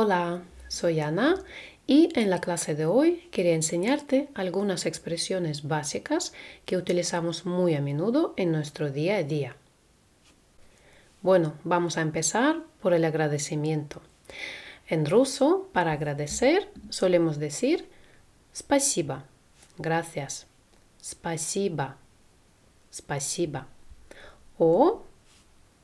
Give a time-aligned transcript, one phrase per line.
[0.00, 1.42] Hola, soy Ana
[1.86, 6.32] y en la clase de hoy quería enseñarte algunas expresiones básicas
[6.64, 9.56] que utilizamos muy a menudo en nuestro día a día.
[11.22, 14.02] Bueno, vamos a empezar por el agradecimiento.
[14.88, 17.88] En ruso, para agradecer, solemos decir
[18.52, 19.24] спасибо,
[19.78, 20.46] gracias,
[21.00, 21.96] спасибо,
[22.90, 23.66] спасибо.
[24.58, 25.02] O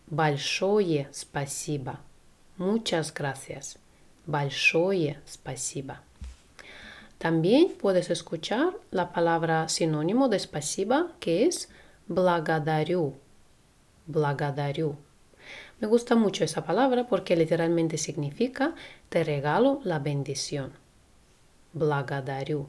[0.07, 2.01] большое спасибо,
[2.57, 3.79] muchas gracias,
[4.27, 6.01] большое спасибо.
[7.19, 11.69] También puedes escuchar la palabra sinónimo de спасибо que es
[12.09, 13.15] благодарю,
[14.07, 14.97] благодарю.
[15.81, 18.75] Me gusta mucho esa palabra porque literalmente significa
[19.09, 20.73] te regalo la bendición.
[21.73, 22.69] Благодарю.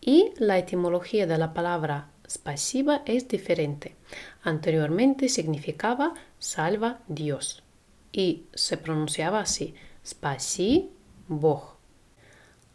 [0.00, 3.96] Y la etimología de la palabra spasiba es diferente.
[4.42, 7.62] Anteriormente significaba salva Dios
[8.12, 10.90] y se pronunciaba así, spasi
[11.28, 11.76] Bog.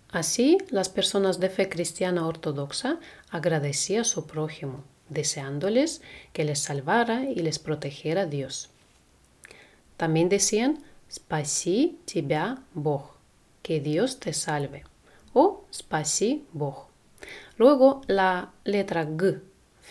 [0.09, 6.01] Así, las personas de fe cristiana ortodoxa agradecían a su prójimo, deseándoles
[6.33, 8.69] que les salvara y les protegiera Dios.
[9.97, 13.11] También decían, Spasi тебя Bog,
[13.61, 14.83] que Dios te salve,
[15.33, 16.87] o Spasi Bog.
[17.57, 19.41] Luego la letra G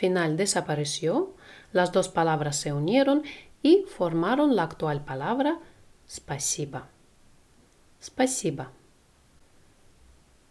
[0.00, 1.34] final desapareció,
[1.72, 3.22] las dos palabras se unieron
[3.62, 5.58] y formaron la actual palabra
[6.08, 6.88] spasiba.
[8.04, 8.70] Spasiba.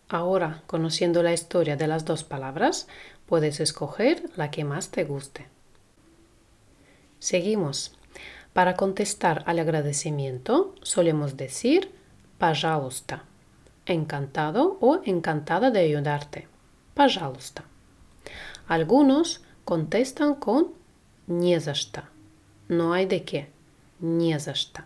[0.08, 2.88] Ahora, conociendo la historia de las dos palabras,
[3.26, 5.48] puedes escoger la que más te guste.
[7.20, 7.96] Seguimos.
[8.54, 11.92] Para contestar al agradecimiento solemos decir
[12.40, 13.24] пожалуйста,
[13.86, 16.48] encantado o encantada de ayudarte.
[16.96, 17.64] Пожалуйста.
[18.68, 20.74] Algunos contestan con
[21.28, 22.04] не за что.
[22.68, 23.50] No hay de qué.
[24.00, 24.84] Не за что.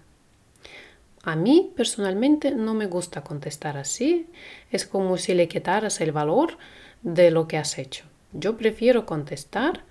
[1.23, 4.27] A mí personalmente no me gusta contestar así.
[4.71, 6.57] Es como si le quitaras el valor
[7.01, 8.05] de lo que has hecho.
[8.33, 9.83] Yo prefiero contestar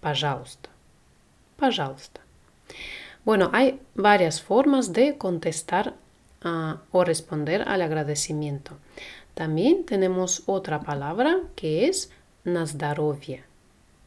[0.00, 0.70] пожалуйста.
[1.56, 2.20] Пожалуйста.
[3.24, 5.94] Bueno, hay varias formas de contestar
[6.44, 8.78] uh, o responder al agradecimiento.
[9.34, 12.10] También tenemos otra palabra que es
[12.44, 13.44] nazdarovia.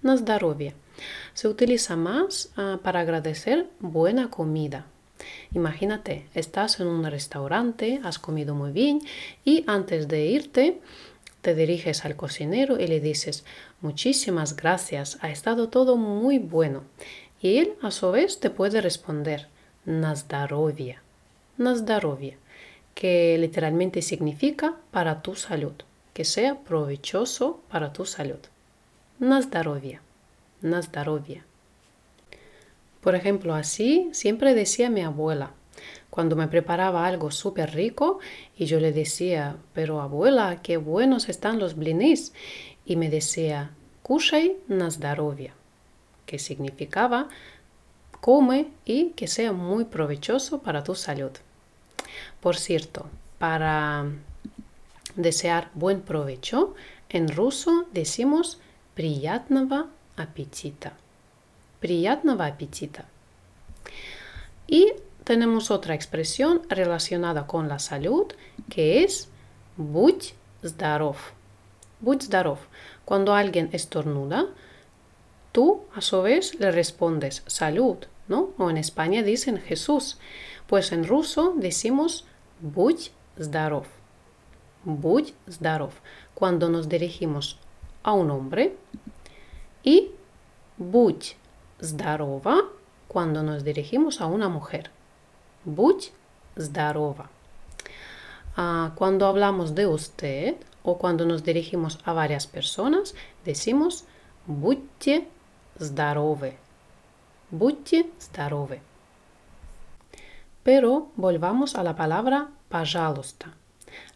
[0.01, 0.73] Nazdarovia.
[1.33, 4.85] Se utiliza más uh, para agradecer buena comida.
[5.52, 9.00] Imagínate, estás en un restaurante, has comido muy bien
[9.44, 10.80] y antes de irte
[11.42, 13.44] te diriges al cocinero y le dices
[13.80, 16.82] muchísimas gracias, ha estado todo muy bueno.
[17.40, 19.46] Y él a su vez te puede responder
[19.84, 21.02] Nazdarovia.
[21.58, 22.36] Nazdarovia,
[22.94, 25.74] que literalmente significa para tu salud,
[26.14, 28.40] que sea provechoso para tu salud.
[29.20, 30.00] Nazdarovia.
[30.62, 31.44] Nazdarovia.
[33.06, 35.52] Por ejemplo, así siempre decía mi abuela,
[36.10, 38.18] cuando me preparaba algo súper rico
[38.58, 42.32] y yo le decía, pero abuela, qué buenos están los blinis.
[42.84, 43.70] Y me decía,
[44.02, 45.54] kushai na zdarovia,
[46.26, 47.28] que significaba
[48.20, 51.30] come y que sea muy provechoso para tu salud.
[52.40, 53.06] Por cierto,
[53.38, 54.06] para
[55.14, 56.74] desear buen provecho,
[57.08, 58.58] en ruso decimos
[58.96, 60.94] priyatnava apetita.
[61.85, 63.05] Приятного аппетита.
[64.67, 68.27] Y tenemos otra expresión relacionada con la salud
[68.69, 69.29] que es
[69.77, 70.33] будь
[70.63, 71.33] здоров.
[71.99, 72.59] Будь здоров.
[73.05, 74.47] Cuando alguien estornuda,
[75.51, 78.51] Tú, a su vez, le respondes salud, ¿no?
[78.57, 80.17] O en España dicen Jesús.
[80.67, 82.25] Pues en ruso decimos
[82.61, 83.87] будь здоров.
[84.85, 85.93] Будь здоров.
[86.33, 87.57] Cuando nos dirigimos
[88.03, 88.77] a un hombre.
[89.83, 90.11] Y
[90.77, 91.35] будь
[91.79, 92.63] здорова
[93.07, 94.91] cuando nos dirigimos a una mujer.
[95.65, 96.11] Будь
[96.55, 97.29] здорова.
[98.55, 104.05] Ah, cuando hablamos de usted o cuando nos dirigimos a varias personas, decimos
[104.45, 105.27] будьте
[105.79, 106.57] здоровы.
[107.49, 108.79] Будьте здоровы.
[110.63, 113.53] Pero volvamos a la palabra пожалуйста.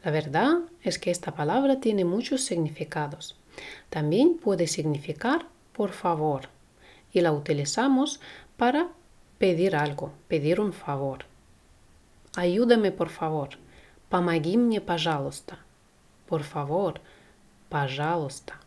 [0.04, 3.36] La verdad es que esta palabra tiene muchos significados.
[3.90, 6.50] También puede significar por favor
[7.12, 8.20] y la utilizamos
[8.58, 8.90] para
[9.38, 11.26] pedir algo, pedir un favor.
[12.36, 13.50] Ayúdame por favor.
[14.10, 15.60] Помоги мне, пожалуйста.
[16.28, 17.02] Por favor,
[17.70, 18.60] пожалуйста.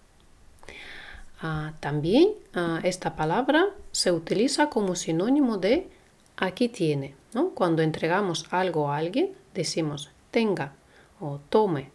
[1.41, 5.89] Ah, también ah, esta palabra se utiliza como sinónimo de
[6.37, 7.15] aquí tiene.
[7.35, 7.51] ¿no?
[7.51, 10.73] Cuando entregamos algo a alguien, decimos tenga
[11.21, 11.91] o tome.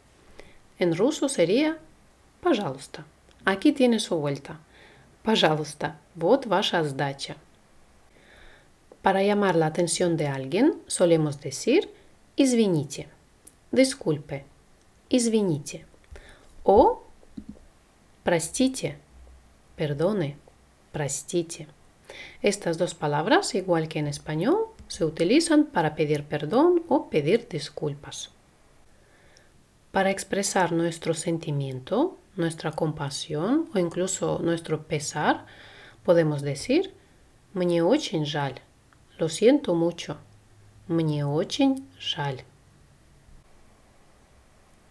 [0.79, 1.77] En ruso sería
[2.41, 3.05] пожалуйста.
[3.45, 4.59] Aquí tiene su vuelta.
[5.27, 7.35] Пожалуйста, вот ваша сдача.
[9.01, 11.89] Para llamar la atención de alguien, solemos decir
[12.35, 13.07] извините.
[13.71, 14.45] Disculpe.
[15.09, 15.85] Извините.
[16.63, 17.03] O
[18.23, 18.97] простите.
[19.75, 20.37] Perdone.
[20.91, 21.67] Простите.
[22.41, 28.29] Estas dos palabras, igual que en español, se utilizan para pedir perdón o pedir disculpas.
[29.91, 35.45] Para expresar nuestro sentimiento, nuestra compasión o incluso nuestro pesar,
[36.03, 36.93] podemos decir
[37.53, 38.59] «Мне очень жаль».
[39.19, 40.17] Lo siento mucho.
[40.87, 42.43] Мне очень жаль.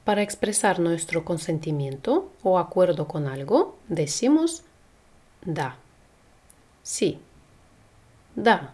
[0.05, 4.63] Para expresar nuestro consentimiento o acuerdo con algo, decimos
[5.45, 5.77] да.
[6.83, 7.19] Sí.
[8.35, 8.73] Да.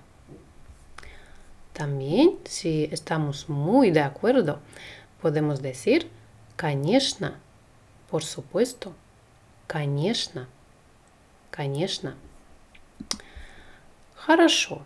[1.72, 4.60] También, si estamos muy de acuerdo,
[5.20, 6.10] podemos decir
[6.56, 7.32] конечно.
[8.12, 8.94] Por supuesto.
[9.66, 10.48] Конечно.
[11.50, 12.16] Конечно.
[14.14, 14.82] Хорошо.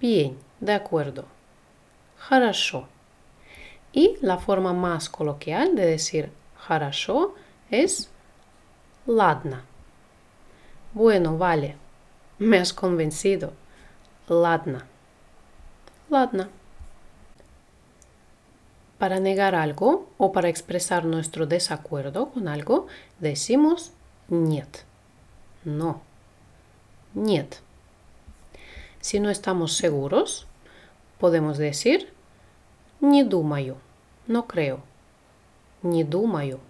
[0.00, 1.24] Bien, de acuerdo.
[2.18, 2.88] Хорошо.
[3.92, 7.34] Y la forma más coloquial de decir хорошо
[7.70, 8.08] es
[9.06, 9.62] ладно.
[10.92, 11.76] Bueno, vale.
[12.38, 13.52] Me has convencido.
[14.28, 14.86] Ладно.
[16.08, 16.48] Ладно.
[19.04, 22.86] Para negar algo o para expresar nuestro desacuerdo con algo,
[23.18, 23.92] decimos
[24.28, 24.84] нет.
[25.64, 26.02] No.
[27.14, 27.60] Нет.
[29.00, 30.46] Si no estamos seguros,
[31.18, 32.12] podemos decir
[33.00, 33.76] не думаю.
[34.26, 34.80] No creo.
[35.82, 36.60] Не думаю.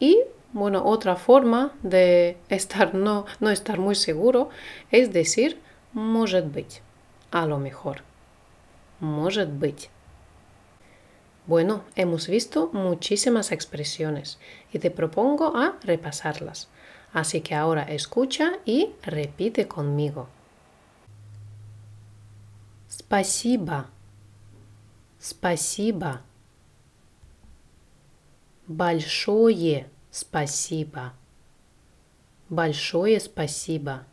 [0.00, 0.18] Y
[0.52, 4.50] bueno, otra forma de estar no, no estar muy seguro
[4.90, 5.60] es decir
[5.92, 6.82] может быть.
[7.30, 8.02] A lo mejor.
[9.02, 9.90] Может быть.
[11.46, 14.38] Bueno, hemos visto muchísimas expresiones
[14.72, 16.68] y te propongo a repasarlas.
[17.12, 20.28] Así que ahora escucha y repite conmigo.
[22.88, 23.86] Спасибо.
[25.18, 26.20] Спасибо.
[28.66, 31.14] Большое спасибо.
[32.50, 34.04] Большое спасибо.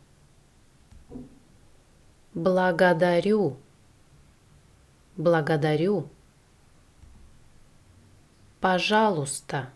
[2.32, 3.58] Благодарю.
[5.17, 6.09] Благодарю.
[8.59, 9.69] Пожалуйста.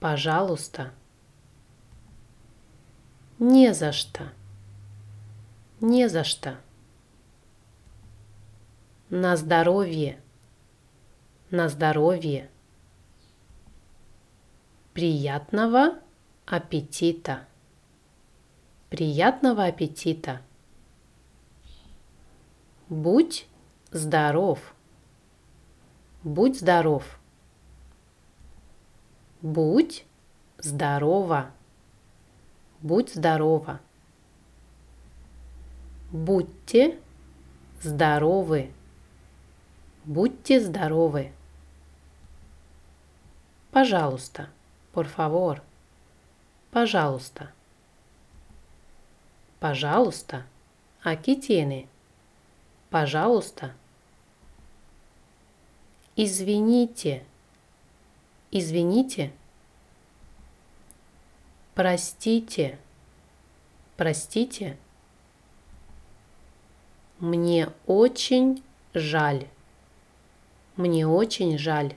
[0.00, 0.92] Пожалуйста.
[3.38, 4.32] Не за что.
[5.80, 6.58] Не за что.
[9.10, 10.20] На здоровье.
[11.50, 12.50] На здоровье.
[14.92, 15.98] Приятного
[16.46, 17.46] аппетита.
[18.90, 20.40] Приятного аппетита.
[22.88, 23.46] Будь
[23.94, 24.74] здоров.
[26.24, 27.04] Будь здоров.
[29.40, 30.04] Будь
[30.58, 31.52] здорова.
[32.82, 33.80] Будь здорова.
[36.10, 36.98] Будьте
[37.80, 38.72] здоровы.
[40.04, 41.32] Будьте здоровы.
[43.70, 44.48] Пожалуйста.
[44.92, 45.60] Por favor.
[46.72, 47.52] Пожалуйста.
[49.60, 50.46] Пожалуйста.
[51.04, 51.86] Aquí tiene.
[52.90, 53.72] Пожалуйста.
[56.16, 57.24] Извините.
[58.52, 59.32] Извините.
[61.74, 62.78] Простите.
[63.96, 64.76] Простите.
[67.18, 68.62] Мне очень
[68.92, 69.48] жаль.
[70.76, 71.94] Мне очень жаль.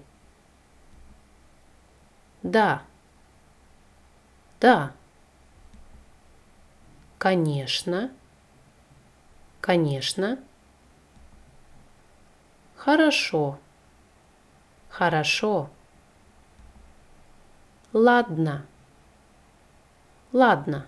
[2.41, 2.81] Да.
[4.59, 4.93] Да.
[7.19, 8.11] Конечно.
[9.61, 10.39] Конечно.
[12.75, 13.59] Хорошо.
[14.97, 15.69] Хорошо.
[17.93, 18.65] Ладно.
[20.33, 20.87] Ладно.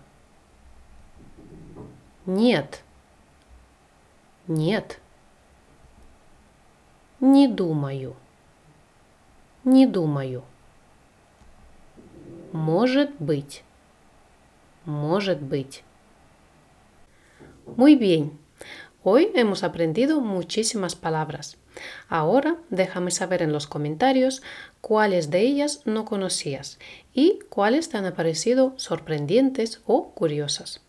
[2.26, 2.84] Нет.
[4.48, 5.00] Нет.
[7.20, 8.16] Не думаю.
[9.64, 10.44] Не думаю.
[12.52, 13.64] Может быть.
[14.86, 15.84] Может быть.
[17.78, 18.40] Muy bien.
[19.04, 21.59] Hoy hemos aprendido muchísimas palabras.
[22.08, 24.42] Ahora déjame saber en los comentarios
[24.82, 26.80] cuáles de ellas no conocías
[27.14, 30.82] y cuáles te han parecido sorprendentes o curiosas.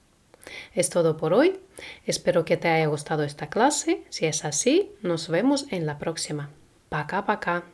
[0.75, 1.61] Es todo por hoy.
[2.07, 4.05] Espero que te haya gustado esta clase.
[4.09, 6.51] Si es así, nos vemos en la próxima.
[6.89, 7.65] Paca, paca.